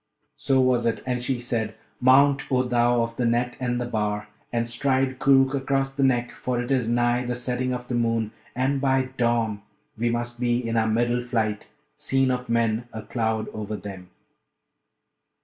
[0.37, 4.29] So was it; and she said, 'Mount, O thou of the net and the bar!
[4.51, 8.31] and stride Koorookh across the neck, for it is nigh the setting of the moon,
[8.55, 9.61] and by dawn
[9.95, 11.67] we must be in our middle flight,
[11.99, 14.09] seen of men, a cloud over them.'